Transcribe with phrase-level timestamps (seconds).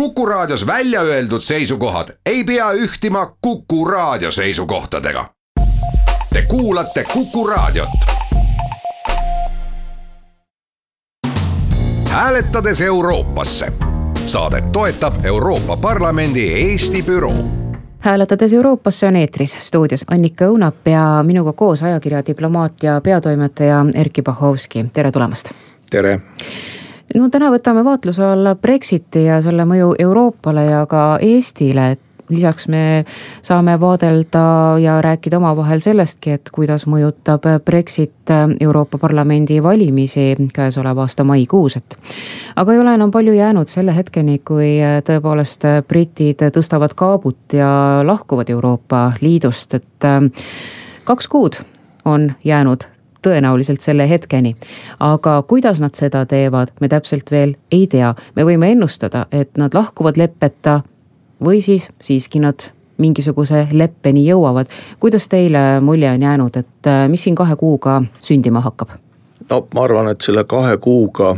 [0.00, 5.28] Kuku Raadios välja öeldud seisukohad ei pea ühtima Kuku Raadio seisukohtadega.
[6.32, 7.88] Te kuulate Kuku Raadiot.
[12.08, 13.72] hääletades Euroopasse.
[14.24, 17.44] saadet toetab Euroopa Parlamendi Eesti büroo
[17.98, 24.84] hääletades Euroopasse on eetris stuudios Annika Õunap ja minuga koos ajakirja Diplomaatia peatoimetaja Erkki Bahovski,
[24.92, 25.50] tere tulemast.
[25.90, 26.20] tere
[27.14, 32.66] no täna võtame vaatluse alla Brexiti ja selle mõju Euroopale ja ka Eestile, et lisaks
[32.68, 33.04] me
[33.42, 34.40] saame vaadelda
[34.82, 41.96] ja rääkida omavahel sellestki, et kuidas mõjutab Brexit Euroopa Parlamendi valimisi käesoleva aasta maikuus, et.
[42.56, 48.50] aga ei ole enam palju jäänud selle hetkeni, kui tõepoolest britid tõstavad kaabut ja lahkuvad
[48.50, 50.10] Euroopa Liidust, et
[51.04, 51.62] kaks kuud
[52.04, 54.56] on jäänud tõenäoliselt selle hetkeni.
[55.00, 59.74] aga kuidas nad seda teevad, me täpselt veel ei tea, me võime ennustada, et nad
[59.74, 60.80] lahkuvad leppeta
[61.44, 64.66] või siis siiski nad mingisuguse leppeni jõuavad.
[65.00, 68.88] kuidas teile mulje on jäänud, et äh, mis siin kahe kuuga sündima hakkab?
[69.50, 71.36] no ma arvan, et selle kahe kuuga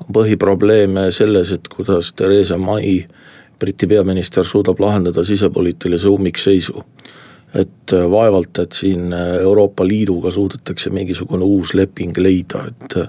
[0.00, 3.04] on põhiprobleem selles, et kuidas Theresa May,
[3.58, 6.84] Briti peaminister, suudab lahendada sisepoliitilise ummikseisu
[7.54, 13.08] et äh, vaevalt, et siin äh, Euroopa Liiduga suudetakse mingisugune uus leping leida, et äh,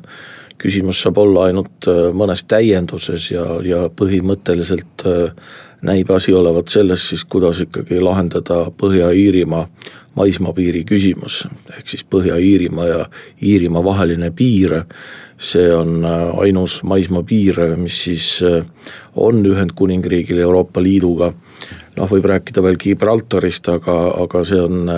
[0.61, 5.03] küsimus saab olla ainult mõnes täienduses ja, ja põhimõtteliselt
[5.85, 9.65] näib asi olevat selles siis, kuidas ikkagi lahendada Põhja-Iirimaa
[10.15, 11.41] maismaapiiri küsimus,
[11.75, 13.01] ehk siis Põhja-Iirimaa ja
[13.43, 14.77] Iirimaa vaheline piir,
[15.37, 18.29] see on ainus maismaapiir, mis siis
[19.19, 21.33] on Ühendkuningriigil Euroopa Liiduga
[21.95, 24.91] noh, võib rääkida veel Gibraltarist, aga, aga see on,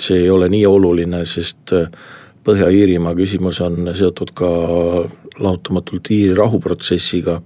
[0.00, 1.88] see ei ole nii oluline, sest äh,
[2.46, 4.48] Põhja-Iirimaa küsimus on seotud ka
[5.42, 7.40] lahutamatult Iiri rahuprotsessiga.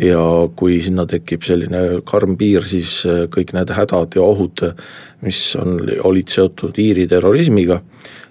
[0.00, 0.20] ja
[0.56, 4.62] kui sinna tekib selline karm piir, siis äh, kõik need hädad ja ohud,
[5.26, 7.80] mis on, olid seotud Iiri terrorismiga,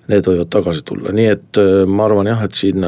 [0.09, 2.88] need võivad tagasi tulla, nii et äh, ma arvan jah, et siin,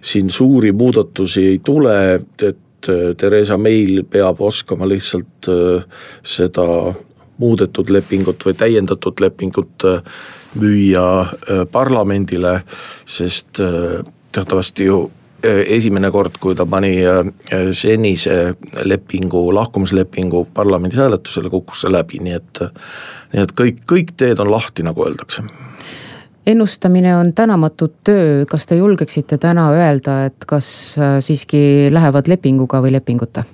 [0.00, 1.98] siin suuri muudatusi ei tule,
[2.38, 2.46] et
[2.86, 5.84] Theresa May'l peab oskama lihtsalt äh,
[6.22, 6.94] seda
[7.38, 10.02] muudetud lepingut või täiendatud lepingut äh,
[10.58, 11.04] müüa
[11.70, 12.54] parlamendile,
[13.04, 13.60] sest
[14.32, 15.02] teatavasti ju
[15.44, 16.94] esimene kord, kui ta pani
[17.76, 18.56] senise
[18.88, 22.64] lepingu, lahkumislepingu parlamendis hääletusele, kukkus see läbi, nii et
[23.36, 25.44] nii et kõik, kõik teed on lahti, nagu öeldakse
[26.48, 31.60] ennustamine on tänamatu töö, kas te julgeksite täna öelda, et kas äh, siiski
[31.92, 33.44] lähevad lepinguga või lepinguta?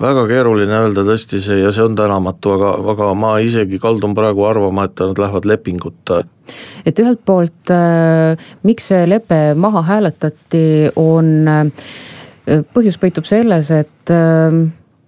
[0.00, 4.42] väga keeruline öelda tõesti see ja see on tänamatu, aga, aga ma isegi kaldun praegu
[4.46, 6.22] arvama, et nad lähevad lepinguta.
[6.86, 10.64] et ühelt poolt äh, miks see lepe maha hääletati,
[10.96, 11.92] on äh,,
[12.74, 14.62] põhjus peitub selles, et äh,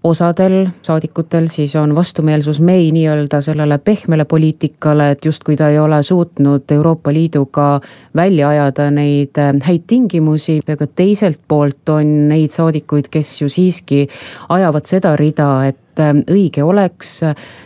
[0.06, 6.02] osadel saadikutel siis on vastumeelsus May nii-öelda sellele pehmele poliitikale, et justkui ta ei ole
[6.02, 7.80] suutnud Euroopa Liiduga
[8.16, 14.06] välja ajada neid äh, häid tingimusi, aga teiselt poolt on neid saadikuid, kes ju siiski
[14.48, 17.12] ajavad seda rida, et äh, õige oleks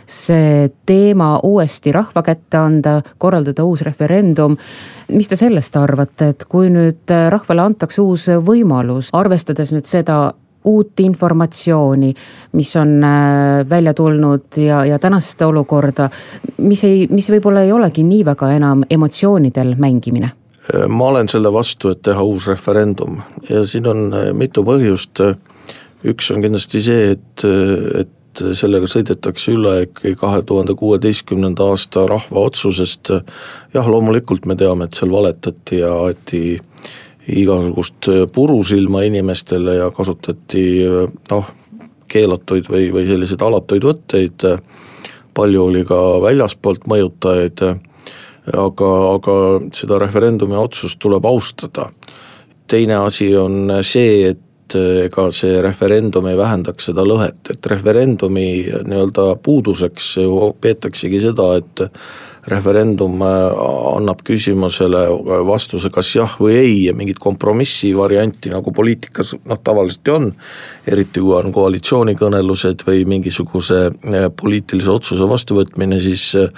[0.09, 4.57] see teema uuesti rahva kätte anda, korraldada uus referendum.
[5.11, 10.31] mis te sellest arvate, et kui nüüd äh, rahvale antakse uus võimalus, arvestades nüüd seda
[10.65, 12.13] uut informatsiooni,
[12.51, 16.09] mis on äh, välja tulnud ja, ja tänast olukorda,
[16.57, 20.31] mis ei, mis võib-olla ei olegi nii väga enam emotsioonidel mängimine?
[20.87, 23.17] ma olen selle vastu, et teha uus referendum
[23.49, 25.23] ja siin on äh, mitu põhjust.
[26.05, 27.43] üks on kindlasti see, et,
[27.99, 33.11] et sellega sõidetakse üle ikkagi kahe tuhande kuueteistkümnenda aasta rahva otsusest.
[33.73, 36.59] jah, loomulikult me teame, et seal valetati ja aeti
[37.27, 41.51] igasugust äh, purusilma inimestele ja kasutati äh, noh,
[42.11, 44.43] keelatuid või, või selliseid alatuid võtteid,
[45.37, 47.61] palju oli ka väljaspoolt mõjutajaid,
[48.51, 49.35] aga, aga
[49.71, 51.91] seda referendumi otsust tuleb austada.
[52.67, 58.65] teine asi on see, et äh, ega see referendum ei vähendaks seda lõhet, et referendumi
[58.87, 61.87] nii-öelda puuduseks ju peetaksegi seda, et
[62.49, 63.27] referendum äh,
[63.95, 65.03] annab küsimusele
[65.45, 70.31] vastuse kas jah või ei ja mingit kompromissi varianti nagu poliitikas noh, tavaliselt ju on.
[70.87, 76.49] eriti kui on koalitsioonikõnelused või mingisuguse äh, poliitilise otsuse vastuvõtmine, siis äh,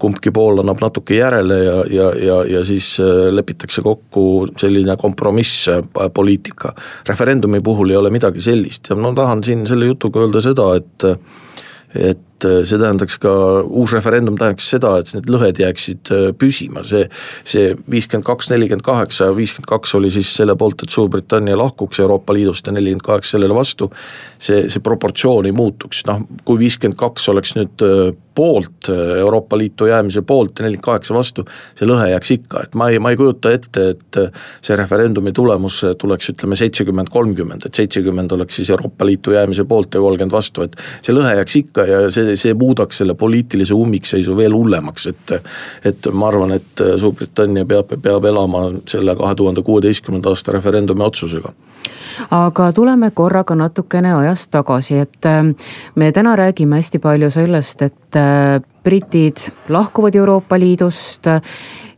[0.00, 2.94] kumbki pool annab natuke järele ja, ja, ja, ja siis
[3.32, 5.68] lepitakse kokku selline kompromiss
[6.14, 6.74] poliitika.
[7.08, 11.08] referendumi puhul ei ole midagi sellist ja ma tahan siin selle jutuga öelda seda, et
[11.92, 16.24] et et äh, see tähendaks ka, uus referendum tähendaks seda, et need lõhed jääksid äh,
[16.38, 17.06] püsima, see,
[17.48, 22.34] see viiskümmend kaks, nelikümmend kaheksa, viiskümmend kaks oli siis selle poolt, et Suurbritannia lahkuks Euroopa
[22.36, 23.90] Liidust ja nelikümmend kaheksa sellele vastu,
[24.38, 28.88] see, see proportsioon ei muutuks, noh kui viiskümmend kaks oleks nüüd äh, poolt,
[29.18, 31.44] Euroopa Liitu jäämise poolt ja nelikümmend kaheksa vastu,
[31.76, 34.18] see lõhe jääks ikka, et ma ei, ma ei kujuta ette, et
[34.64, 39.94] see referendumi tulemus tuleks ütleme seitsekümmend, kolmkümmend, et seitsekümmend oleks siis Euroopa Liitu jäämise poolt
[39.94, 44.36] ja kolmkümmend vastu, et see lõhe jääks ikka ja see, see muudaks selle poliitilise ummikseisu
[44.36, 45.34] veel hullemaks, et
[45.84, 51.52] et ma arvan, et Suurbritannia peab, peab elama selle kahe tuhande kuueteistkümnenda aasta referendumi otsusega.
[52.30, 55.42] Aga tuleme korraga natukene ajas tagasi, et äh,
[55.94, 61.26] me täna räägime hästi palju sellest, et äh, britid lahkuvad Euroopa Liidust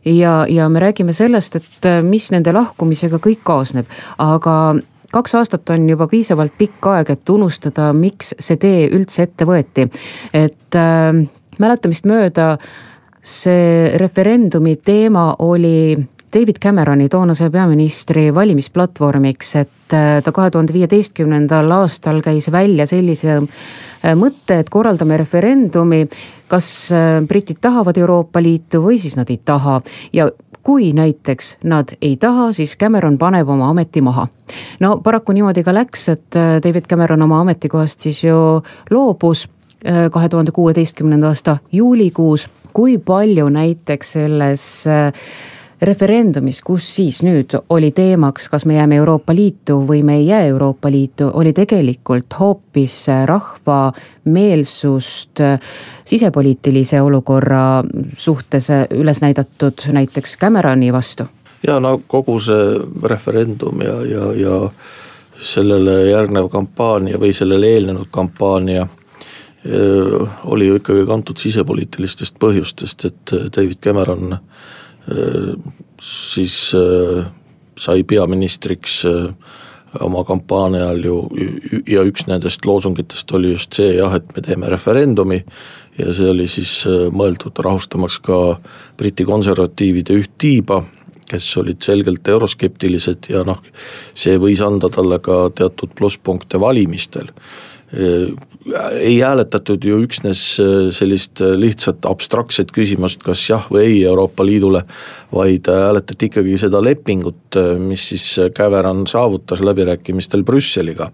[0.05, 4.75] ja, ja me räägime sellest, et äh, mis nende lahkumisega kõik kaasneb, aga
[5.15, 9.87] kaks aastat on juba piisavalt pikk aeg, et unustada, miks see tee üldse ette võeti.
[10.33, 11.23] et äh,
[11.59, 12.55] mäletamist mööda
[13.25, 15.95] see referendumi teema oli
[16.35, 23.37] David Cameroni, toonase peaministri valimisplatvormiks, et äh, ta kahe tuhande viieteistkümnendal aastal käis välja sellise
[23.39, 26.03] äh, mõtte, et korraldame referendumi,
[26.51, 29.79] kas äh, britid tahavad Euroopa Liitu või siis nad ei taha
[30.13, 30.27] ja
[30.65, 34.27] kui näiteks nad ei taha, siis Cameron paneb oma ameti maha.
[34.79, 39.45] no paraku niimoodi ka läks, et äh, David Cameron oma ametikohast siis ju loobus
[39.85, 42.49] äh, kahe tuhande kuueteistkümnenda aasta juulikuus.
[42.73, 45.13] kui palju näiteks selles äh,
[45.81, 50.45] referendumis, kus siis nüüd oli teemaks, kas me jääme Euroopa Liitu või me ei jää
[50.51, 53.93] Euroopa Liitu, oli tegelikult hoopis rahva
[54.25, 55.41] meelsust
[56.03, 57.83] sisepoliitilise olukorra
[58.17, 61.27] suhtes üles näidatud näiteks Cameroni vastu?
[61.67, 64.57] ja no kogu see referendum ja, ja, ja
[65.41, 68.87] sellele järgnev kampaania või sellele eelnenud kampaania
[70.45, 74.37] oli ju ikkagi kantud sisepoliitilistest põhjustest, et David Cameron
[76.01, 77.25] siis äh,
[77.77, 79.33] sai peaministriks äh,
[80.01, 81.17] oma kampaania ajal ju
[81.87, 85.43] ja üks nendest loosungitest oli just see jah, et me teeme referendumi
[85.99, 88.39] ja see oli siis äh, mõeldud rahustamaks ka
[88.97, 90.81] Briti konservatiivide üht tiiba,
[91.29, 93.61] kes olid selgelt euroskeptilised ja noh,
[94.13, 97.31] see võis anda talle ka teatud plusspunkte valimistel
[98.99, 104.45] ei hääletatud ju üksnes äh, sellist äh, lihtsat abstraktset küsimust, kas jah või ei Euroopa
[104.45, 104.83] Liidule,
[105.33, 108.27] vaid äh, hääletati ikkagi seda lepingut, mis siis
[108.57, 111.11] Cameron saavutas läbirääkimistel Brüsseliga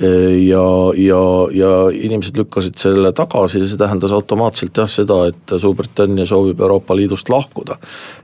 [0.00, 0.64] ja,
[0.96, 1.20] ja,
[1.52, 6.96] ja inimesed lükkasid selle tagasi ja see tähendas automaatselt jah seda, et Suurbritannia soovib Euroopa
[6.96, 7.76] Liidust lahkuda.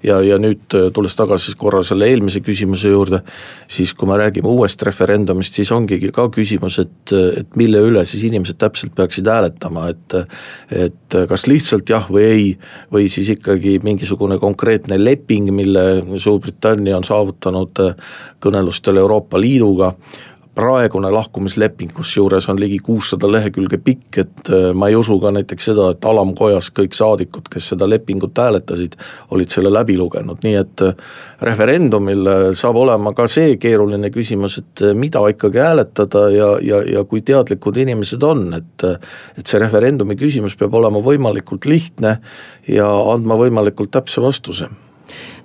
[0.02, 3.20] ja, ja nüüd tulles tagasi korra selle eelmise küsimuse juurde,
[3.68, 8.24] siis kui me räägime uuest referendumist, siis ongi ka küsimus, et, et mille üle siis
[8.24, 10.16] inimesed täpselt peaksid hääletama, et
[10.72, 12.46] et kas lihtsalt jah või ei,
[12.92, 15.84] või siis ikkagi mingisugune konkreetne leping, mille
[16.16, 17.84] Suurbritannia on saavutanud
[18.42, 19.92] kõnelustel Euroopa Liiduga
[20.56, 25.68] praegune lahkumisleping, kusjuures on ligi kuussada lehekülge pikk, et äh, ma ei usu ka näiteks
[25.70, 28.96] seda, et alamkojas kõik saadikud, kes seda lepingut hääletasid,
[29.36, 30.94] olid selle läbi lugenud, nii et äh,
[31.44, 37.04] referendumil äh, saab olema ka see keeruline küsimus, et mida ikkagi hääletada ja, ja, ja
[37.04, 38.88] kui teadlikud inimesed on, et
[39.36, 42.16] et see referendumi küsimus peab olema võimalikult lihtne
[42.70, 44.70] ja andma võimalikult täpse vastuse.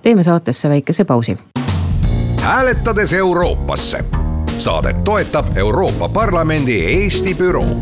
[0.01, 1.37] teeme saatesse väikese pausi.
[2.41, 4.20] hääletades Euroopasse
[4.61, 7.75] saadet toetab Euroopa Parlamendi Eesti büroo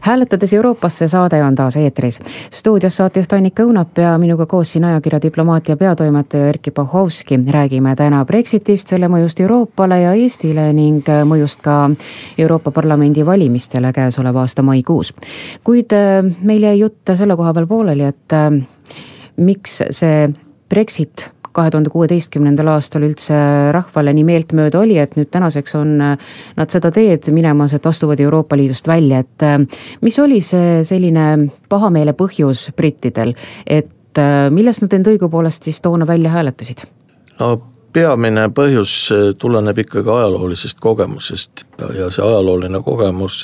[0.00, 2.20] hääletades Euroopasse saade on taas eetris.
[2.50, 7.40] stuudios saatejuht Annika Õunap ja minuga koos siin ajakirja Diplomaatia peatoimetaja Erkki Pohhovski.
[7.50, 11.90] räägime täna Brexitist, selle mõjust Euroopale ja Eestile ning mõjust ka
[12.38, 15.14] Euroopa Parlamendi valimistele käesoleva aasta maikuus.
[15.64, 18.62] kuid äh, meil jäi jutt selle koha peal pooleli, et äh,
[19.36, 20.28] miks see
[20.68, 23.36] Brexit kahe tuhande kuueteistkümnendal aastal üldse
[23.74, 28.58] rahvale nii meeltmööda oli, et nüüd tänaseks on nad seda teed minemas, et astuvad Euroopa
[28.58, 29.46] Liidust välja, et
[30.04, 31.26] mis oli see selline
[31.68, 33.34] pahameele põhjus brittidel,
[33.66, 36.86] et millest nad end õigupoolest siis toona välja hääletasid?
[37.40, 37.54] no
[37.92, 38.92] peamine põhjus
[39.38, 41.64] tuleneb ikkagi ajaloolisest kogemusest
[41.96, 43.42] ja, see ajalooline kogemus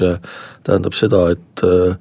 [0.67, 1.97] tähendab seda, et äh,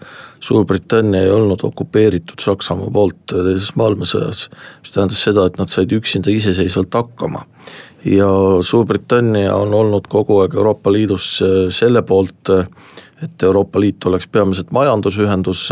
[0.46, 4.44] Suurbritannia ei olnud okupeeritud Saksamaa poolt teises maailmasõjas,
[4.84, 7.46] mis tähendas seda, et nad said üksinda iseseisvalt hakkama.
[8.06, 8.28] ja
[8.62, 11.40] Suurbritannia on olnud kogu aeg Euroopa Liidus
[11.74, 12.52] selle poolt,
[13.24, 15.72] et Euroopa Liit oleks peamiselt majandusühendus,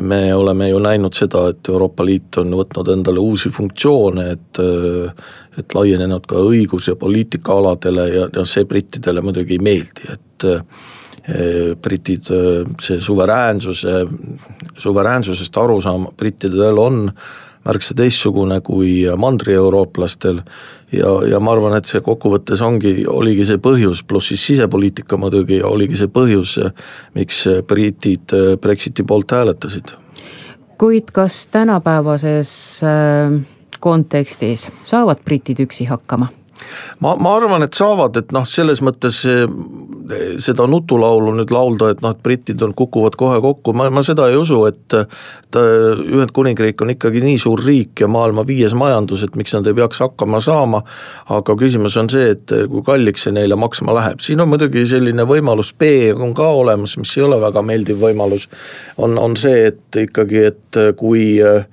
[0.00, 4.62] me oleme ju näinud seda, et Euroopa Liit on võtnud endale uusi funktsioone, et
[5.58, 10.46] et laienenud ka õigus- ja poliitikaaladele ja, ja see brittidele muidugi ei meeldi, et
[11.82, 12.30] britid,
[12.80, 13.92] see suveräänsuse
[14.80, 17.12] suveräänsusest arusaam brittidel on
[17.64, 20.40] märksa teistsugune kui mandrieuroopalastel
[20.92, 25.62] ja, ja ma arvan, et see kokkuvõttes ongi, oligi see põhjus, pluss siis sisepoliitika muidugi,
[25.66, 26.58] oligi see põhjus,
[27.16, 29.96] miks britid Brexiti poolt hääletasid.
[30.78, 32.52] kuid kas tänapäevases
[32.82, 33.40] äh,
[33.80, 36.32] kontekstis saavad britid üksi hakkama?
[37.04, 39.44] Ma, ma arvan, et saavad, et noh, selles mõttes eh,
[40.42, 44.28] seda nutulaulu nüüd laulda, et noh, et britid on, kukuvad kohe kokku, ma, ma seda
[44.30, 44.98] ei usu, et
[45.52, 50.00] Ühendkuningriik on ikkagi nii suur riik ja maailma viies majandus, et miks nad ei peaks
[50.00, 50.80] hakkama saama,
[51.36, 55.26] aga küsimus on see, et kui kalliks see neile maksma läheb, siin on muidugi selline
[55.28, 58.48] võimalus B on ka olemas, mis ei ole väga meeldiv võimalus,
[58.96, 61.64] on, on see, et ikkagi, et kui Äh,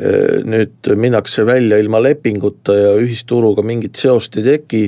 [0.00, 4.82] nüüd minnakse välja ilma lepinguta ja ühisturuga mingit seost ei teki,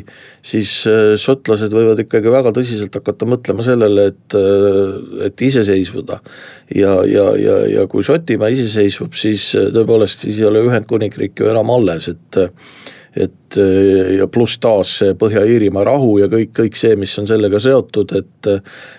[0.47, 6.21] siis äh, šotlased võivad ikkagi väga tõsiselt hakata mõtlema sellele, et, äh, et iseseisvuda.
[6.75, 11.71] ja, ja, ja, ja kui Šotimaa iseseisvub, siis tõepoolest siis ei ole Ühendkuningriik ju enam
[11.75, 12.43] alles, et
[13.13, 13.57] et
[14.17, 18.49] ja pluss taas see Põhja-Iirimaa rahu ja kõik, kõik see, mis on sellega seotud, et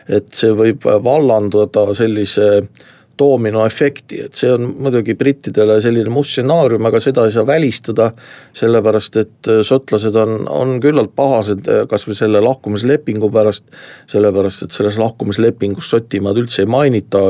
[0.05, 6.85] et see võib vallanduda sellise äh, doominoefekti, et see on muidugi brittidele selline must stsenaarium,
[6.89, 8.09] aga seda ei saa välistada,
[8.57, 13.67] sellepärast et äh, šotlased on, on küllalt pahased äh, kas või selle lahkumislepingu pärast,
[14.11, 17.21] sellepärast et selles lahkumislepingus Šotimaad üldse ei mainita,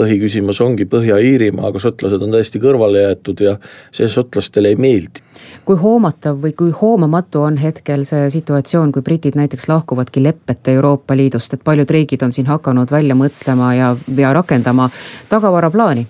[0.00, 3.56] põhiküsimus ongi Põhja-Iirimaa, aga šotlased on täiesti kõrvale jäetud ja
[3.94, 5.22] see šotlastele ei meeldi.
[5.64, 11.16] Kui hoomatav või kui hoomamatu on hetkel see situatsioon, kui britid näiteks lahkuvadki leppeta Euroopa
[11.16, 14.88] Liidust, et paljud riigid on siin hakanud välja mõtlema ja, ja rakendama
[15.30, 16.06] tagavaraplaani.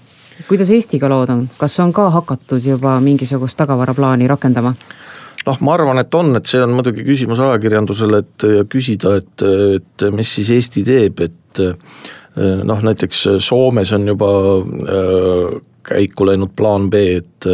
[0.48, 4.74] kuidas Eestiga lood on, kas on ka hakatud juba mingisugust tagavaraplaani rakendama?
[5.46, 9.46] noh, ma arvan, et on, et see on muidugi küsimus ajakirjandusele, et küsida, et,
[9.80, 11.62] et mis siis Eesti teeb, et
[12.36, 14.28] noh, näiteks Soomes on juba
[14.60, 15.60] äh,
[15.90, 17.48] käiku läinud plaan B, et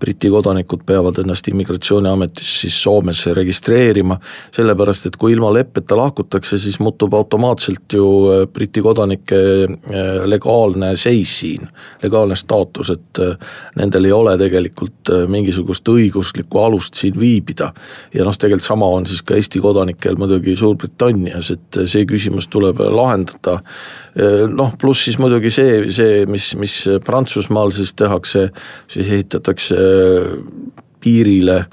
[0.00, 4.16] Briti kodanikud peavad ennast immigratsiooniametis siis Soomes registreerima,
[4.54, 10.94] sellepärast et kui ilma leppeta lahkutakse, siis muutub automaatselt ju äh, Briti kodanike äh, legaalne
[10.96, 11.68] seis siin,
[12.02, 13.36] legaalne staatus, et äh,
[13.76, 17.72] nendel ei ole tegelikult mingisugust õiguslikku alust siin viibida.
[18.14, 22.80] ja noh, tegelikult sama on siis ka Eesti kodanikel muidugi Suurbritannias, et see küsimus tuleb
[22.80, 23.60] lahendada
[24.52, 28.48] noh, pluss siis muidugi see, see, mis, mis Prantsusmaal siis tehakse,
[28.90, 29.78] siis ehitatakse
[31.00, 31.64] piirile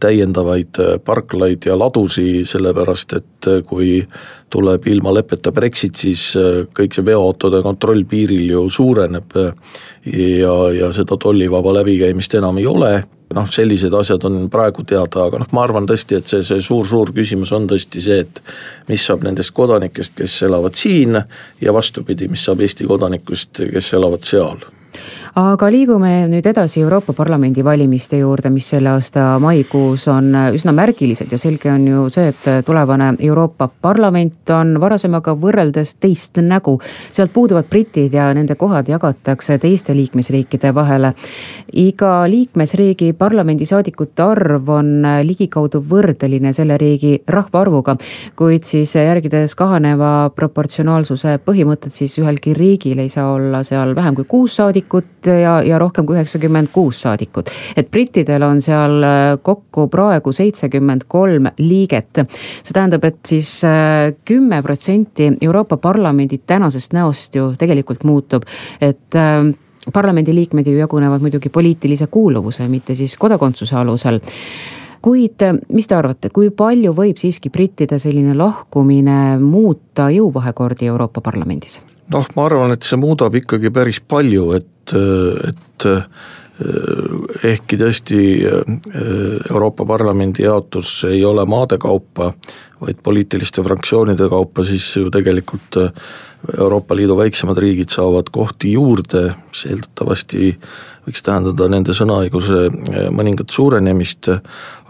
[0.00, 4.02] täiendavaid parklaid ja ladusi, sellepärast et kui
[4.52, 6.28] tuleb ilma leppeta Brexit, siis
[6.76, 12.92] kõik see veoautode kontroll piiril ju suureneb ja, ja seda tollivaba läbikäimist enam ei ole,
[13.34, 17.12] noh, sellised asjad on praegu teada, aga noh, ma arvan tõesti, et see, see suur-suur
[17.16, 18.40] küsimus on tõesti see, et
[18.90, 21.18] mis saab nendest kodanikest, kes elavad siin
[21.60, 24.62] ja vastupidi, mis saab Eesti kodanikust, kes elavad seal
[25.36, 31.32] aga liigume nüüd edasi Euroopa Parlamendi valimiste juurde, mis selle aasta maikuus on üsna märgilised
[31.32, 36.78] ja selge on ju see, et tulevane Euroopa Parlament on varasemaga võrreldes teist nägu.
[37.12, 41.12] sealt puuduvad britid ja nende kohad jagatakse teiste liikmesriikide vahele.
[41.72, 47.96] iga liikmesriigi parlamendisaadikute arv on ligikaudu võrdeline selle riigi rahvaarvuga,
[48.36, 54.24] kuid siis järgides kahaneva proportsionaalsuse põhimõtet, siis ühelgi riigil ei saa olla seal vähem kui
[54.24, 54.75] kuus saadikut
[55.26, 57.50] ja, ja rohkem kui üheksakümmend kuus saadikut.
[57.76, 62.22] et brittidel on seal äh, kokku praegu seitsekümmend kolm liiget.
[62.62, 68.42] see tähendab, et siis äh, kümme protsenti Euroopa Parlamendi tänasest näost ju tegelikult muutub,
[68.80, 69.52] et äh,
[69.92, 74.20] parlamendiliikmed ju jagunevad muidugi poliitilise kuuluvuse, mitte siis kodakondsuse alusel
[75.02, 75.42] kuid
[75.72, 81.78] mis te arvate, kui palju võib siiski brittide selline lahkumine muuta jõuvahekordi Euroopa Parlamendis?
[82.12, 86.04] Noh, ma arvan, et see muudab ikkagi päris palju, et, et eh,
[87.52, 88.76] ehkki tõesti eh,
[89.50, 92.32] Euroopa Parlamendi jaotus ei ole maade kaupa,
[92.80, 95.92] vaid poliitiliste fraktsioonide kaupa, siis ju tegelikult eh,
[96.56, 100.52] Euroopa Liidu väiksemad riigid saavad kohti juurde, mis eeldatavasti
[101.06, 102.66] võiks tähendada nende sõnaõiguse
[103.14, 104.28] mõningat suurenemist,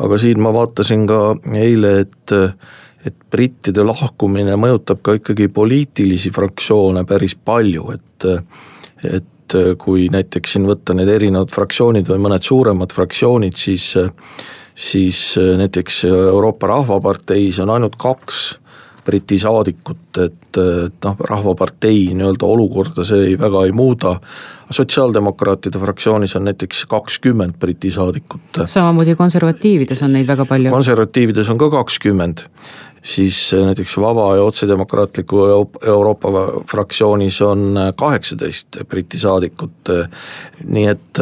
[0.05, 1.21] aga siin ma vaatasin ka
[1.57, 2.35] eile, et
[3.07, 8.31] et brittide lahkumine mõjutab ka ikkagi poliitilisi fraktsioone päris palju, et
[9.07, 13.93] et kui näiteks siin võtta need erinevad fraktsioonid või mõned suuremad fraktsioonid, siis
[14.77, 18.57] siis näiteks Euroopa Rahvaparteis on ainult kaks
[19.07, 24.17] Briti saadikut, et, et noh, Rahvapartei nii-öelda olukorda see ei, väga ei muuda,
[24.75, 28.65] sotsiaaldemokraatide fraktsioonis on näiteks kakskümmend Briti saadikut.
[28.65, 30.75] samamoodi konservatiivides on neid väga palju.
[30.75, 32.43] konservatiivides on ka kakskümmend
[33.07, 35.39] siis näiteks Vaba ja Otsedemokraatliku
[35.87, 36.29] Euroopa
[36.71, 39.73] fraktsioonis on kaheksateist Briti saadikut.
[40.65, 41.19] nii et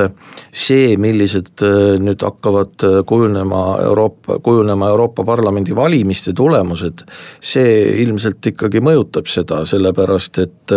[0.54, 1.60] see, millised
[2.00, 7.02] nüüd hakkavad kujunema Euroopa, kujunema Euroopa Parlamendi valimiste tulemused,
[7.40, 10.76] see ilmselt ikkagi mõjutab seda, sellepärast et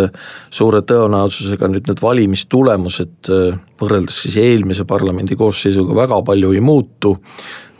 [0.49, 3.31] suure tõenäosusega nüüd need valimistulemused
[3.79, 7.15] võrreldes siis eelmise parlamendi koosseisuga väga palju ei muutu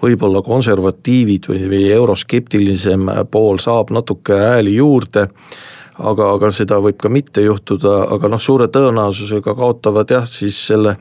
[0.01, 5.27] võib-olla konservatiivid või, või euroskeptilisem pool saab natuke hääli juurde,
[5.97, 10.97] aga, aga seda võib ka mitte juhtuda, aga noh, suure tõenäosusega kaotavad jah, siis selle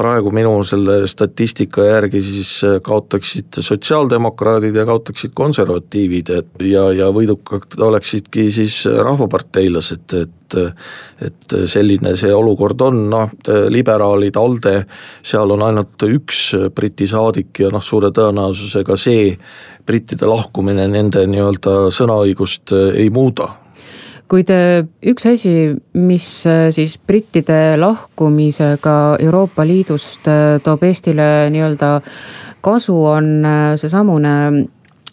[0.00, 2.50] praegu minu selle statistika järgi siis
[2.86, 10.36] kaotaksid sotsiaaldemokraadid ja kaotaksid konservatiivid, et ja, ja võidukad oleksidki siis rahvaparteilased, et
[11.22, 13.28] et selline see olukord on, noh,
[13.70, 14.72] liberaalid, ALDE,
[15.22, 16.40] seal on ainult üks
[16.74, 19.28] Briti saadik ja noh, suure tõenäosusega see
[19.86, 23.46] brittide lahkumine nende nii-öelda sõnaõigust ei muuda
[24.30, 25.52] kuid äh, üks asi,
[25.98, 31.96] mis äh, siis brittide lahkumisega Euroopa Liidust äh, toob Eestile nii-öelda
[32.62, 33.30] kasu, on
[33.80, 34.34] seesamune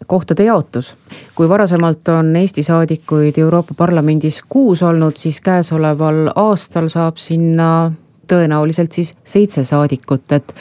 [0.07, 0.93] kohtade jaotus.
[1.35, 7.91] kui varasemalt on Eesti saadikuid Euroopa Parlamendis kuus olnud, siis käesoleval aastal saab sinna
[8.27, 10.53] tõenäoliselt siis seitse saadikut, et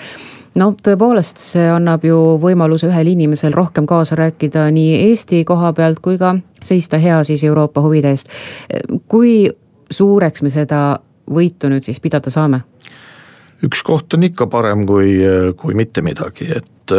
[0.57, 6.01] no tõepoolest, see annab ju võimaluse ühel inimesel rohkem kaasa rääkida nii Eesti koha pealt
[6.05, 8.33] kui ka seista hea siis Euroopa huvide eest.
[9.09, 9.47] kui
[9.91, 10.99] suureks me seda
[11.31, 12.65] võitu nüüd siis pidada saame?
[13.65, 15.17] üks koht on ikka parem kui,
[15.57, 16.93] kui mitte midagi, et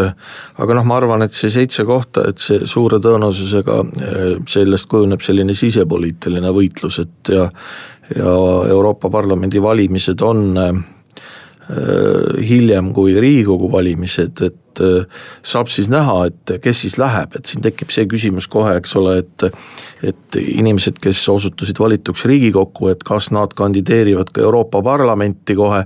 [0.57, 3.77] aga noh, ma arvan, et see seitse kohta, et see suure tõenäosusega
[4.49, 7.45] sellest kujuneb selline sisepoliitiline võitlus, et ja
[8.15, 8.33] ja
[8.69, 10.55] Euroopa Parlamendi valimised on
[11.67, 15.05] hiljem kui Riigikogu valimised, et äh,
[15.43, 19.19] saab siis näha, et kes siis läheb, et siin tekib see küsimus kohe, eks ole,
[19.23, 19.51] et
[20.03, 25.85] et inimesed, kes osutusid valituks Riigikokku, et kas nad kandideerivad ka Euroopa Parlamenti kohe.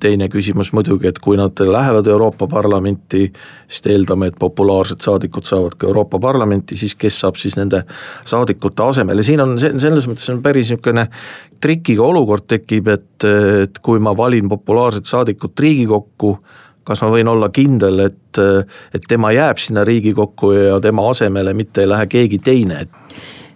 [0.00, 3.32] teine küsimus muidugi, et kui nad lähevad Euroopa Parlamenti,
[3.68, 7.84] siis eeldame, et populaarsed saadikud saavad ka Euroopa Parlamenti, siis kes saab siis nende
[8.24, 11.06] saadikute asemel ja siin on selles mõttes on päris niisugune
[11.60, 13.24] trikiga olukord tekib, et,
[13.62, 16.38] et kui ma valin populaarset saadikut Riigikokku,
[16.84, 18.38] kas ma võin olla kindel, et,
[18.94, 22.86] et tema jääb sinna Riigikokku ja tema asemele mitte ei lähe keegi teine,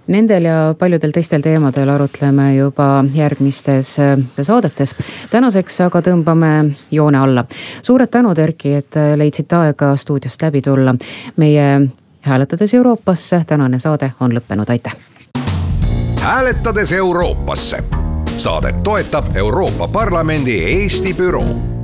[0.06, 4.94] Nendel ja paljudel teistel teemadel arutleme juba järgmistes äh, saadetes.
[5.30, 7.44] tänaseks aga tõmbame joone alla.
[7.82, 10.94] suured tänud, Erki, et äh, leidsite aega stuudiost läbi tulla.
[11.36, 11.88] meie
[12.20, 14.96] hääletades Euroopasse tänane saade on lõppenud, aitäh.
[16.20, 17.84] hääletades Euroopasse.
[18.36, 21.75] saadet toetab Euroopa Parlamendi Eesti büroo